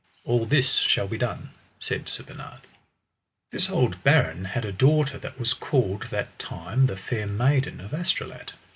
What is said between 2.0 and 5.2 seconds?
Sir Bernard. This old baron had a daughter